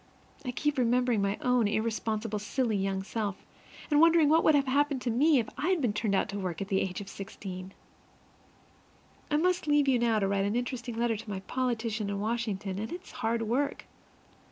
[0.43, 3.45] I keep remembering my own irresponsible silly young self,
[3.91, 6.59] and wondering what would have happened to me had I been turned out to work
[6.59, 7.71] at the age of sixteen!
[9.29, 12.79] I must leave you now to write an interesting letter to my politician in Washington,
[12.79, 13.85] and it's hard work.